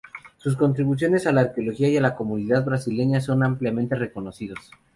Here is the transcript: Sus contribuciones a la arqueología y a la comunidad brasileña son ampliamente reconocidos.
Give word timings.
Sus 0.37 0.55
contribuciones 0.55 1.27
a 1.27 1.31
la 1.31 1.41
arqueología 1.41 1.87
y 1.87 1.95
a 1.95 2.01
la 2.01 2.15
comunidad 2.15 2.65
brasileña 2.65 3.21
son 3.21 3.43
ampliamente 3.43 3.93
reconocidos. 3.95 4.71